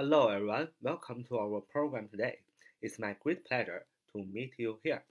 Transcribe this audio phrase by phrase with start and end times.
[0.00, 2.38] Hello everyone, welcome to our program today.
[2.80, 3.84] It's my great pleasure
[4.14, 5.02] to meet you here.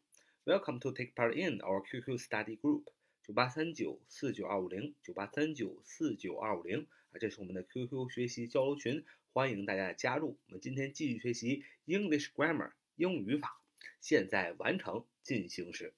[0.47, 2.85] Welcome to take part in our QQ study group
[3.21, 10.39] 九八三九四九二五零九八三九四九二五零啊，这是我们的 QQ 学习交流群，欢迎大家的加入。
[10.47, 13.61] 我们今天继续学习 English grammar 英语语法，
[14.01, 15.93] 现在完成进行时。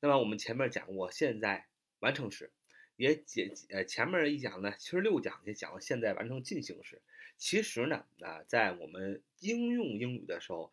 [0.00, 1.66] 那么我们前面讲过现在
[2.00, 2.50] 完成时，
[2.96, 7.00] 也解呃前面一讲呢，七十六讲也讲了现在完成进行时。
[7.38, 10.72] 其实呢，啊，在我们应用英语的时候，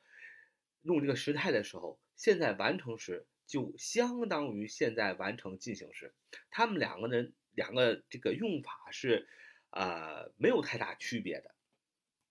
[0.82, 6.14] 用这个时态的时候，现在完成时就相当于现在完成进行时，
[6.50, 9.28] 他们两个人两个这个用法是，
[9.70, 11.56] 呃，没有太大区别的。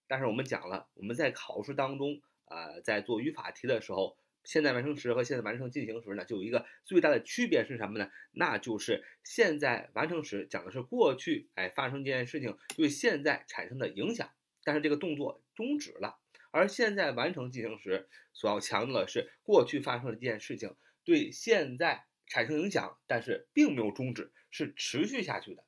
[0.06, 4.18] 但是我们讲了，我们在考试当中，呃，在做语法题的时候。
[4.44, 8.10] 现在完成时和现在完成进行时呢，就有一个最大的区别是什么呢？
[8.32, 14.30] 那就是现在完成时讲的是过去，哎，发生这件事情对现在产生的影响，
[14.62, 16.20] 但是这个动作终止了；
[16.50, 25.64] 而现在完成进行时所要强调的是过去发生的这件事情对现在产生影响，但是并没有终止，是持续下去的。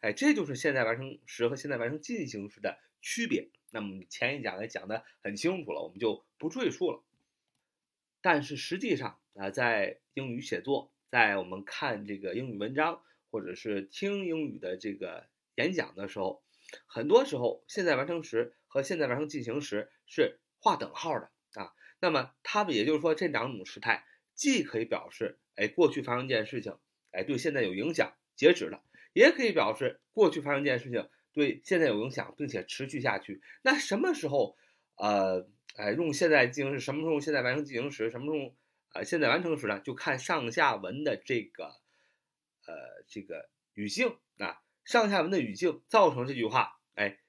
[0.00, 3.50] 哎，这就是现在完成时和现在完成进行时的区别。
[3.70, 7.04] 那么前一讲也讲的很清楚了，我们就不赘述了。
[8.30, 16.42] 但是实际上啊，在英语写作，在我们看这个英语文章或者是听英语的这个演讲的时候，
[16.84, 21.72] 很多时候现在完成时和现在完成进行时是划等号的啊。
[22.00, 24.04] 那么它们也就是说，这两种时态
[24.34, 26.76] 既可以表示哎过去发生一件事情，
[27.12, 28.82] 哎对现在有影响，截止了，
[29.14, 33.40] 也可以表示过去发生一件事情对现在有影响，并且持续下去。
[33.62, 34.58] 那什么时候
[34.96, 35.48] 呃？
[35.78, 38.52] 哎，用现在进行时，什么时候用现在完成进行时，什么时候
[38.94, 39.78] 呃现在完成时呢？
[39.78, 41.66] 就看上下文的这个
[42.66, 46.80] 呃这个语境啊，上下文的语境造成这句话。
[46.94, 47.20] 哎，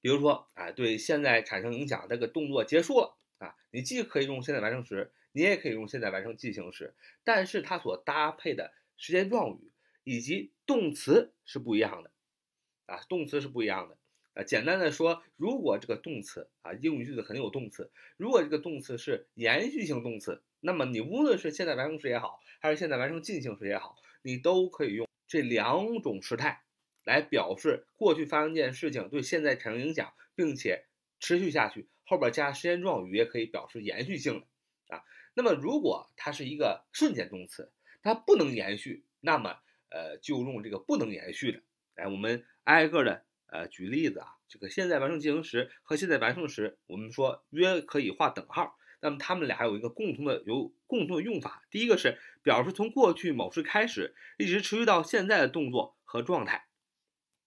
[0.00, 6.94] 比如说啊，对现在产生影响，这个动作结束了啊，你既可以用现在完成时，你也可以用现在完成进行时，
[7.24, 9.72] 但是它所搭配的时间状语
[10.04, 12.12] 以及动词是不一样的
[12.86, 13.97] 啊，动词是不一样的。
[14.38, 17.90] 啊，简单的说，如果这个动词啊，英语句子肯定有动词。
[18.16, 26.62] 如果这个动词是延续性动词，那么你无论是现在完成时也好，还是现在完成进行时也好，你都可以用这两种时态
[27.02, 30.84] 来表示过去发生一件事情对现在产生影响，并且
[31.18, 31.88] 持续下去。
[32.04, 35.02] 后边加时间状语也可以表示延续性的啊。
[35.34, 37.72] 那么如果它是一个瞬间动词，
[38.04, 39.58] 它不能延续，那么
[39.90, 41.60] 呃就用这个不能延续的。
[41.96, 43.24] 来，我们挨个的。
[43.50, 48.78] 呃，举例子啊，这个现在完成进行时和现在完成时，我们说约可以画等号。
[49.00, 51.64] 那么它们俩有一个共同的有共同的用法。
[51.70, 56.66] 第一个是表示从过去某时开始，一直持续到现在的动作和状态，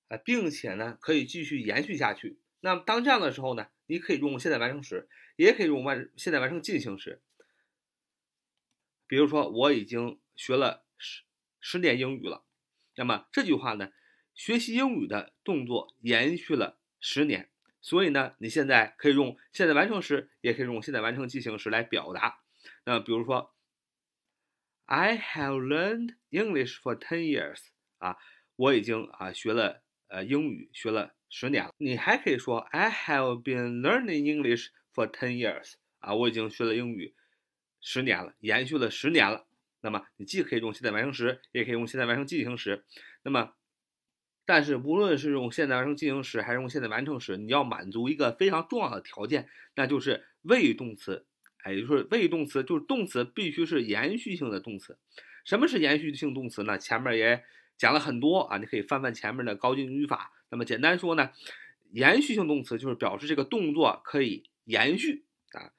[0.08, 2.40] 啊，并且呢可以继续延续下去。
[2.62, 7.22] 那么当这样的时候呢，你可以用现在完成时，也可以用完现在完成进行时。
[9.06, 11.24] 比如说，我已经学了十
[11.60, 12.44] 十年英语了，
[12.96, 13.92] 那么这句话呢？
[14.34, 17.50] 学习英语的动作延续了十年，
[17.82, 22.40] 所以呢，你现在可以用现在完成时，也可以用现在完成进行时来表达。
[22.86, 23.54] 那比如说
[24.86, 27.60] ，I have learned English for ten years。
[27.98, 28.18] 啊，
[28.56, 31.74] 我已经啊学了呃英语学了十年了。
[31.78, 35.74] 你还可以说，I have been learning English for ten years。
[36.00, 37.16] 啊，我已经学了英语
[37.80, 39.48] 十年了，延续了十年了。
[39.82, 42.86] 那么你既可以用现在完成时，也可以用现在完成进行时。
[43.24, 43.54] 那么
[44.54, 51.26] 但是，无论是用现在完成进行时，还是用现在完成时，你要满足一个非常重要的条件，那就是谓语动词。
[51.60, 54.98] 哎，就是谓语动词，就是动词必须是延续性的动词。
[55.46, 56.78] 什么是延续性动词呢？
[56.78, 57.46] 前面也
[57.78, 60.34] 讲了很多啊，你可以翻翻前面的高级语法。
[60.50, 61.32] 那么简单说呢，
[61.94, 65.24] 延续性动词就是表示这个动作可以延续
[65.54, 65.72] 啊。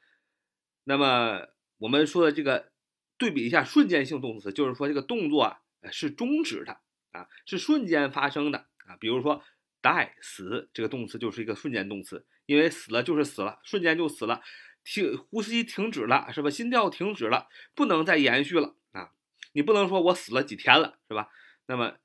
[0.85, 2.71] 那么我们说的这个
[3.19, 5.61] 对比一下瞬间性动词，就是说这个动作啊
[5.91, 6.79] 是终止的。
[7.13, 9.43] 啊，是瞬间发生的啊，比如说
[9.81, 14.43] die 死这个动词就是一个瞬间动词，因为死了就是死了，瞬间就死了，
[14.85, 16.51] 停呼吸停止了是吧？
[16.51, 19.13] 心跳停止了，不能再延续了啊！
[19.53, 21.29] 你不能说我死了几天了是吧？
[21.67, 21.97] 那么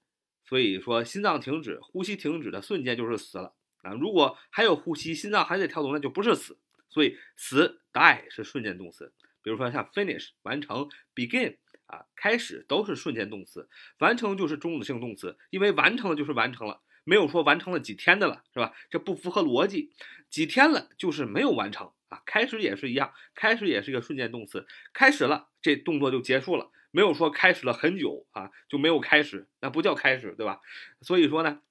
[0.43, 3.93] 所以说心脏停止，呼吸停止的瞬间就是死了啊！
[3.93, 6.59] 如果还有呼吸，心脏还在跳动，那就不是死。
[6.89, 11.57] 所以死 die 是瞬间动词，比如说像 finish 完成，begin。
[11.87, 13.67] 啊，开始都是瞬间动词，
[13.99, 18.73] 完成就是终止性动词，因为完成了就是完成了，没有说完成了几天的了，是吧？
[18.89, 19.91] 这不符合逻辑，
[20.29, 22.21] 几天了就是没有完成啊。
[22.25, 30.59] 开始也是一样，开始也是一个瞬间动词，开始了这动作就结束了，没有说开始了很久啊就没有开始，那不叫开始，对吧？
[31.01, 31.61] 所以说呢，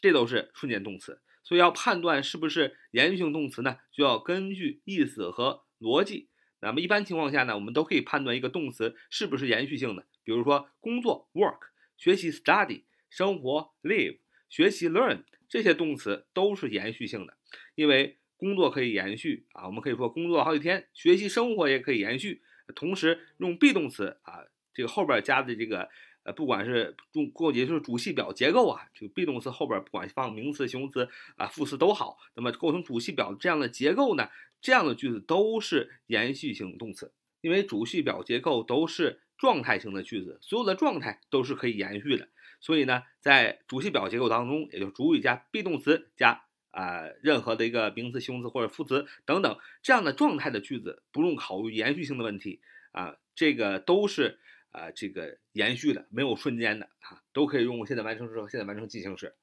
[0.00, 6.28] 这都是瞬间动词，所以要判断是不是延续性动词呢，就要根据意思和逻辑。
[6.62, 10.06] 那么一般情况下呢，我们都可以判断一个动词是不是延续性的。
[10.24, 14.18] 比如说工作 work、学习 study、生活 live、
[14.48, 17.36] 学习 learn 这些动词都是延续性的，
[17.74, 22.42] 因为工作可以延续啊，我们可以说工作好几天；学习生活也可以延续。
[22.74, 25.90] 同时用 be 动词啊，这个后边加的这个
[26.24, 34.28] 呃，不管是主过节就是主系表结构啊，这个 be 动词后边不管放名词、形容词啊、副词都好，那么构成主系表这样的结构呢，
[34.60, 42.28] 这样的句子都是延续性动词，因为主系表结构都是状态性的句子，所有的状态都是可以延续的，
[42.60, 52.60] 所以呢，在主系表结构当中，也就是主语加 be 动词加啊任何的一个名词、形容词或者副词等等这样的状态的句子，不用考虑延续性的问题
[52.92, 54.38] 啊，这个都是。
[54.72, 59.36] 啊，这个延续的没有瞬间的啊，都可以用现在完成时和现在完成进行时。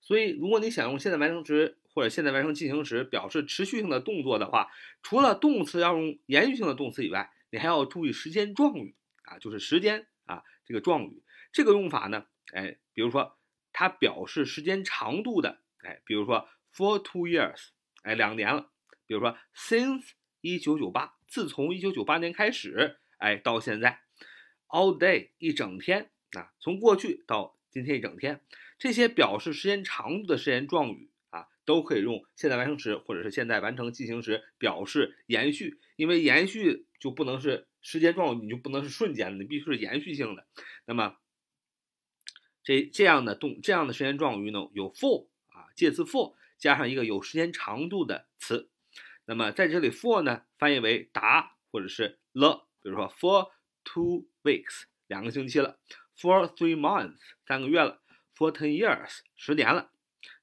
[0.00, 4.68] 所以，如果你想用现在完成时或者现在完成进行时表示持续性的动作的话，
[5.02, 8.94] 除了动词要用延续性的动词以外，你还要注意时间状语
[9.24, 11.22] 啊，就是时间啊这个状语。
[11.52, 13.36] 这个用法呢，哎，比如说
[13.72, 17.70] 它表示时间长度的，哎，比如说 for two years，
[18.02, 18.70] 哎，两年了。
[19.06, 24.05] 比如说 since 一九九八，自从一九九八年开始，哎，到现在。
[24.68, 28.40] All day 一整天啊，从过去到今天一整天，
[28.78, 35.78] 这些表示时间长度的时间状语啊，都可以用现在完成时或者是现在完成进行时表示延续。
[35.94, 40.46] 因为延续就不能是时间状语，你就不能是瞬间的，你必须是延续性的。
[40.84, 41.16] 那么
[42.64, 48.68] 这这样的动这样的时间状语呢，有 for 啊，介词 for 加上一个有时间长度的词。
[49.26, 53.52] 那么在这里 for 呢，翻译为达或者是了，比如说 for。
[53.88, 55.78] Two weeks，两个星期了。
[56.18, 58.02] For three months，三个月了。
[58.36, 59.92] For ten years，十年了。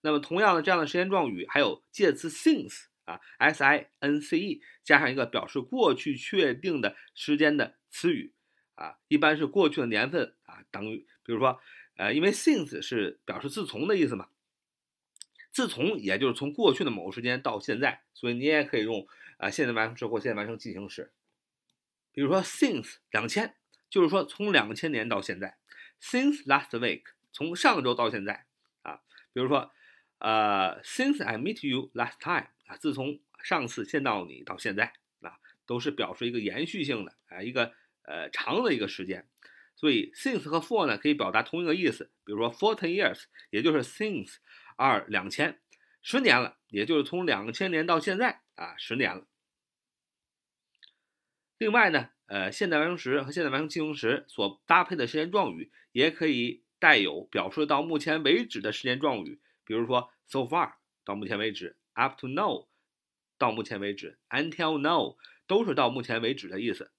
[0.02, 8.34] 那么同样的这样的时间状语还有介词 since 啊，s i n c e 加上一个表示过去确定的时间的词语
[8.76, 11.60] 啊，一般是过去的年份啊，等于比如说
[11.98, 14.30] 呃，因为 since 是表示自从的意思嘛，
[15.52, 19.06] 自从也就是从过去的某个时间到现在，所以你也可以用
[19.38, 21.12] 啊现在完成时或现在完成进行时。
[22.14, 23.56] 比如说，since 两千，
[23.90, 25.58] 就是说从两千年到现在
[26.00, 28.46] ；since last week，从上周到现在
[28.84, 29.02] 啊。
[29.34, 29.72] 比如说，
[30.20, 37.74] 呃，since I meet you last time，啊，自从上次见到你到现在啊，都是表示一个延续性的啊，一个
[38.04, 39.28] 呃长的一个时间。
[39.76, 42.12] 所以，since 和 for 呢可以表达同一个意思。
[42.24, 44.36] 比如说，fourteen years，也就是 since
[44.78, 45.60] 二两千，
[46.04, 49.26] 十年了，也就是从两千年到现在啊，十年了。
[51.64, 60.74] 另外呢，呃，现在完成时和现在完成进行时所搭配的时间状语也可以带有表示到目前为止的时间状语，比如说 so far
[61.06, 62.68] 到目前为止，up to now
[63.38, 65.16] 到目前为止，until now
[65.48, 66.92] 都是到目前为止的意思。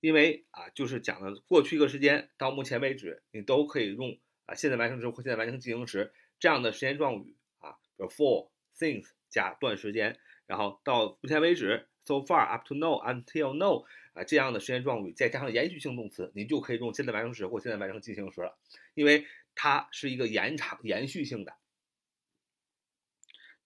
[0.00, 11.88] 因为啊，就是讲的过去一个时间到目前为止，你都可以用啊现在完成时或现在完成进行时这样的时间状语啊，比如 for since 加段时间，然后到目前为止。
[12.08, 13.84] So far, up to now, until now，
[14.14, 18.56] 啊，这样的时间状语再加上延续性动词，你就可以用现在完成时或现在完成进行时了，
[18.94, 21.58] 因为它是一个延长、延续性的。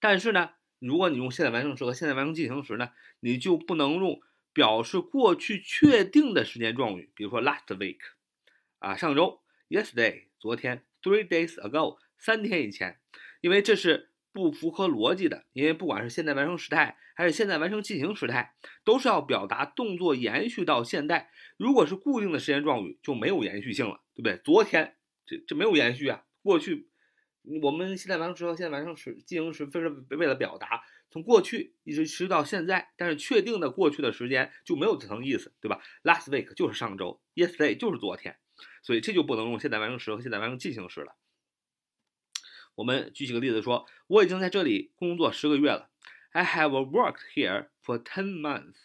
[0.00, 4.20] 但是呢，如果你用现在完成时和现在完成进行时呢，你就不能用
[4.52, 8.00] 表示过去确定的时间状语，比如说 last week，
[8.80, 12.99] 啊，上周；yesterday，昨天；three days ago，三天以前，
[13.40, 14.08] 因为这是。
[14.32, 21.30] 不符合逻辑的，因为不管是现在完成时态还是现在完成进行时态，都是要表达动作延续到现在。
[21.56, 24.38] 如果是固定的时间状语，就没有延续性了，对不对？
[24.38, 24.96] 昨天
[25.26, 26.24] 这这没有延续啊。
[26.42, 26.88] 过去
[27.62, 38.38] 我们现在完成时和现在完成时进行时，非是为了表达从过去一直持续到现在，但是确定的过去的时间就没有这层意思，对吧？Last week 就是上周，Yesterday 就是昨天，
[38.82, 41.14] 所以这就不能用现在完成时和现在完成进行时了。
[42.75, 45.91] 我们举几个例子说，我已经在这里工作十个月了。
[46.31, 48.76] I have worked here for ten months.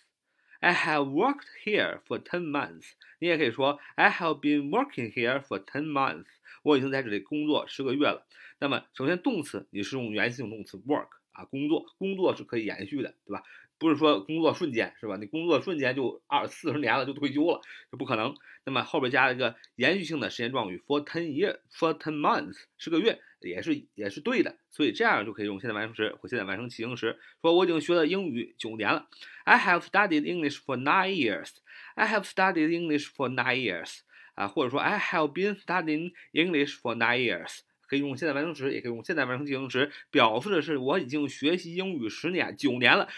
[0.59, 2.91] I have worked here for ten months.
[3.19, 6.25] 你也可以说 I have been working here for ten months.
[6.63, 8.27] 我已经在这里工作十个月了。
[8.59, 13.43] 那么，首先动词你是用原形动词 work 啊，工作，工作是可以延续的，对吧？
[13.77, 15.15] 不是说工作瞬间是吧？
[15.17, 18.35] 你工作瞬间就二四十年了就退休了，这不可能。
[18.65, 24.57] 那么后边加了一个延续性的时间状语 for ten year for ten months，十个月也是也是对的。
[24.71, 29.07] 所以这样就可以用现在完成时或现在完成进行时说我已经学了英语九年了。
[29.45, 31.49] I have studied English for nine years.
[31.95, 33.99] I have studied English for nine years.
[34.35, 43.09] 啊，或者说 I have been studying English for nine years，可以用现在完成时，也可以用现在完成进行时，表示的是我已经学习英语十年、九年了，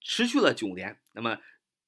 [0.00, 0.98] 持续了九年。
[1.12, 1.38] 那么，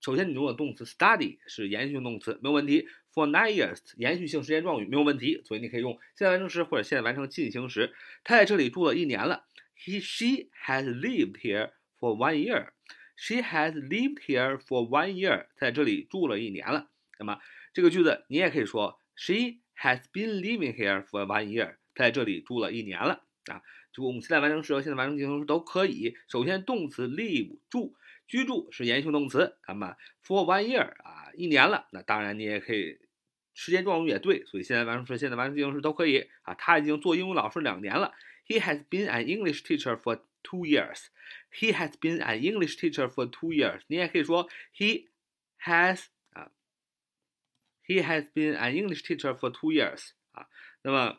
[0.07, 2.87] 首先你用的动词 study 是延续性动词，没有问题。
[3.13, 7.93] For nine years，延续性时间状语没有问题，所以你可以用现在完成时或者现在完成进行时。
[8.23, 9.47] 他在这里住了一年了。
[9.77, 12.69] He she has lived here for one year.
[13.17, 16.89] She has lived here for one year，在这里住了一年了。
[17.19, 17.41] 那么
[17.75, 23.61] 这个句子你也可以说 She has been living here for one year，在这里住了一年了啊。
[23.93, 26.15] 就我们现在完成时和现在完成进行时都可以。
[26.29, 27.97] 首先动词 live 住
[28.27, 32.99] 居住是延续动词，那么 for one year 啊一年了，那当然你也可以
[33.55, 36.53] 时间状语也对，所以现在完成时、现在完成进行时都可以啊。
[36.55, 38.13] 他已经做英语老师两年了。
[38.47, 41.07] He has been an English teacher for two years.
[41.51, 43.81] He has been an English teacher for two years.
[43.87, 45.09] 你也可以说 he
[45.65, 46.53] has 啊
[47.87, 50.49] ，he has been an English teacher for two years 啊。
[50.83, 51.19] 那么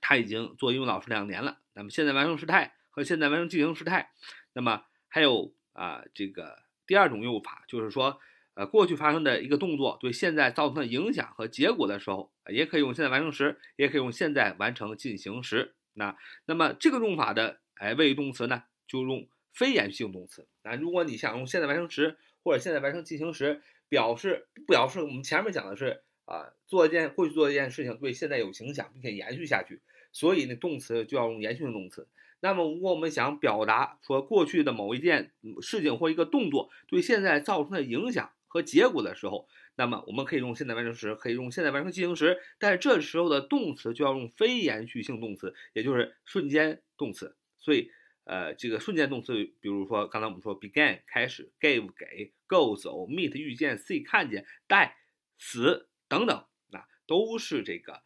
[0.00, 1.60] 他已经做英语老师两年了。
[1.74, 4.10] 那么现在完成时态和现在完成进行时态，
[4.52, 8.18] 那么还有啊这个第二种用法，就是说
[8.54, 15.74] 呃过去发生的一个动作对现在造成的影响和结果的时候，也可以用现在完成时，也可以用现在完成进行时。
[15.92, 16.16] 那
[16.46, 20.48] 那么这个用法的哎谓语动词呢，就用非延续性动词。
[20.62, 29.80] 那如果你想用现在完成时或者现在完成进行时表示表示我们前面讲的是啊做一件过去做一件事情对现在有影响并且延续下去，
[30.12, 32.08] 所以那动词就要用延续性动词。
[32.44, 35.32] 那么如果我们想表达说过去的某一件
[35.62, 47.34] 事情或一个动作对现在造成的影响和结果的时候，那么我们可以用现在完成时，可以用现在完成进行时，但是这时候的动词就要用非延续性动词，也就是瞬间动词。
[47.58, 47.90] 所以，
[48.24, 49.32] 呃，这个瞬间动词，
[49.62, 54.92] 比如说刚才我们说 began 开始，gave 给，go 走，meet 遇见，see 看见，die
[55.38, 58.02] 死等等，那都是这个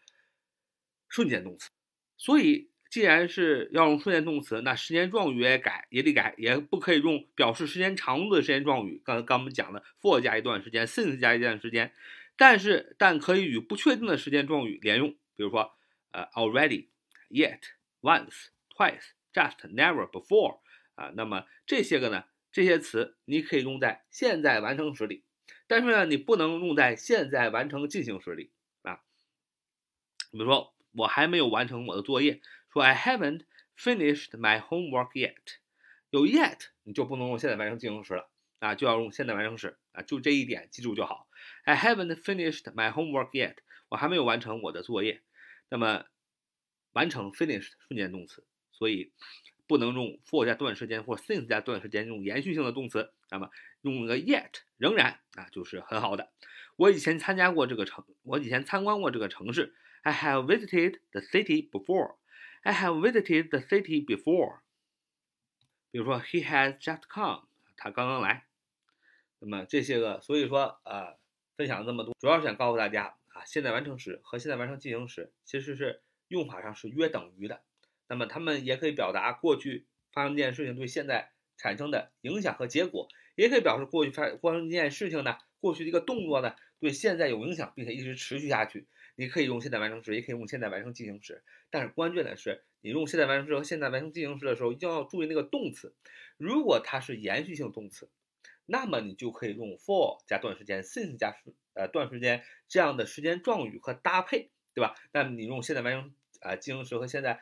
[1.08, 1.68] 瞬间动词。
[2.16, 2.70] 所以。
[2.90, 9.02] 既然是要用瞬间动词，那时间状语也改也得改，也不可以用表示时间长度的时间状语。
[9.04, 11.92] 刚才刚我们讲的 for 加一段时间，since 加一段时间，
[12.36, 15.74] 但是但可以与不确定的时间状语连用，比如说
[16.12, 16.86] 呃 already、
[17.28, 17.60] yet、
[18.00, 20.60] once、twice、just、never、before
[20.94, 25.24] 啊，那么这些个呢，这些词你可以用在现在完成时里，
[25.66, 29.00] 但是呢，你不能用在现在完成进行时里啊。
[30.32, 32.40] 比如说我还没有完成我的作业。
[32.78, 33.42] 说 I haven't
[33.76, 35.34] finished my homework yet，
[36.10, 38.30] 有 yet 你就不能用现在完成进行时了
[38.60, 41.28] 啊，就要用现在完成时啊，就这一点记住就好。
[41.64, 43.56] I haven't finished my homework yet，
[43.88, 45.22] 我还没有完成我的作业。
[45.68, 46.04] 那么
[46.92, 49.12] 完成 finished 瞬间动词，所以
[49.66, 53.12] 不能用 for 加短时间或 since 加短时间这种延续性的动词。
[53.28, 56.30] 那么用个 yet 仍然啊就是很好的。
[56.76, 59.74] 我以前参加过这个城，我以前参观过这个城市。
[60.02, 62.18] I have visited the city before。
[62.62, 64.60] I have visited the city before。
[65.90, 68.46] 比如说，He has just come，他刚刚来。
[69.38, 71.16] 那么这些个，所以说呃，
[71.56, 77.62] 分享了这么多，主要是想告诉大家啊，现在完成时和现在完成进行时其实是用法上是约等于的。
[78.08, 88.86] 那么它们也可以表达过去发生这件事情对现在产生的影响和结果，也可以表示过去发发生这件事情呢，过去的一个动作呢对现在有影响，并且一直持续下去。
[89.16, 95.92] 你可以用现在完成时，也可以用现在完成进行时，但是关键的是，你用现在完成时和现在完成进行时的时候，一定要注意那个动词。
[96.36, 98.08] 如果它是延续性动词，
[98.64, 104.94] 那么你就可以用 for 加段时间，since 加时呃段时间这样的时间状语和搭配，对吧？
[105.12, 107.40] 那么你用现在完成啊进行时和现在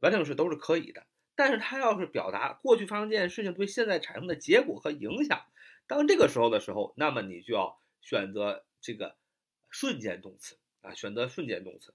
[0.00, 1.04] 完成时都是可以的。
[1.34, 5.44] 但是它要是表达过去发生这件事情对现在产生的结果和影响，
[5.88, 9.16] 当这个时候的时候，那么你就要选择这个
[9.68, 10.56] 瞬间动词。
[10.80, 11.92] 啊，选择瞬间动词，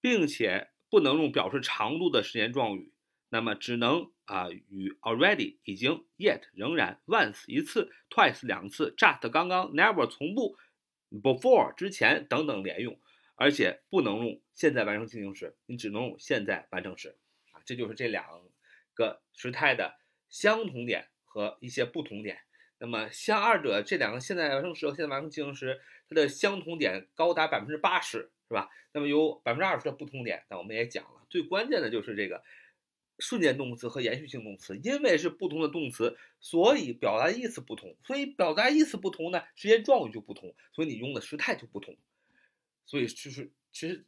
[0.00, 2.92] 并且不能用表示长度的时间状语，
[3.28, 10.58] 那么只能啊与 already 已经、yet 仍然、once 一次、twice 两次、just 刚刚、never 从不、
[11.10, 13.00] before 之前等等连用，
[13.36, 17.16] 而且不能用现在完成进行时，你只能用现在完成时。
[17.52, 18.26] 啊，这就是这两
[18.94, 19.96] 个时态的
[20.28, 22.40] 相同点和一些不同点。
[22.78, 25.80] 那么像二者这两个现在完成时和现在完成进行时。
[26.10, 28.70] 它的相同点高达百分之八十，是吧？
[28.92, 31.26] 那么有百分之二十的不同点，那我们也讲了。
[31.28, 32.42] 最关键的就是这个
[33.18, 37.94] 瞬间动词和延续性动词，因为是不同的动词，所以表达意思不同。
[38.04, 41.94] 所以表达意思不同呢，时间状语就不同，所以你用的时态就不同。
[42.86, 44.06] 所以就是其实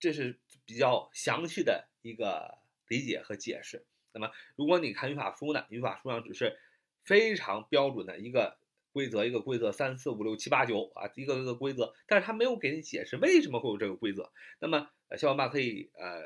[0.00, 2.56] 这是比较详细的一个
[2.88, 3.84] 理解和解释。
[4.16, 6.58] 那么如果你看语法书呢，语法书上只是
[7.04, 8.56] 非常标准的一个。
[8.96, 14.32] 规则一个规则三四五六七八九啊，一个一个规则，但是他没有给你解释为什么会有这个规则。
[14.58, 16.22] 那么呃，小伙伴可以呃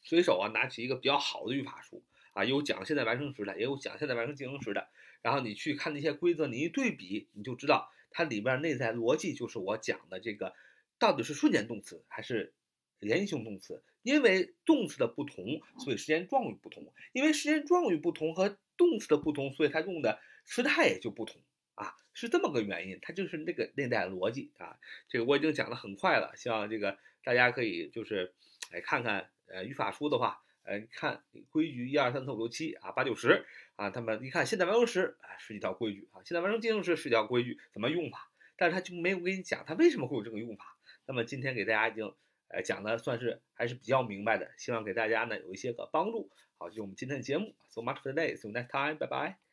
[0.00, 4.86] 随手啊拿起一个比较好的语法书啊，有讲现在完成时的，也有讲现在完成进行时的，
[5.22, 10.54] 然后你去看那些规则，你一对比，你就知道它里边内在逻辑就是我讲的这个
[11.00, 12.54] 到底是瞬间动词还是
[13.00, 13.82] 连续动词。
[14.02, 21.42] 因为动词的不同，所以时间状语不同；因为时间状语不同和动词的不同，所以它用的时态也就不同
[21.74, 22.98] 啊，是这么个原因。
[23.02, 24.78] 它就是那个内在逻辑啊。
[25.08, 28.32] 这个我已经讲的很快了，希望这个大家可以就是
[28.70, 33.44] 哎看看呃语法书的话，呃看规矩一二三四五六七啊八九十
[33.76, 38.30] 啊，他们一看现在完成时啊是一条规矩啊，现在完成进行时是一条规矩，怎么用法？
[38.56, 40.76] 但是他就没有给你讲他为什么会有这个用法。
[41.06, 42.14] 那么今天给大家已经。
[42.48, 46.30] 呃，讲的算是还是比较明白的，希望给大家呢有一些个帮助。
[46.58, 49.47] 好，就我们今天的节目，so much for today，see you next time，拜拜。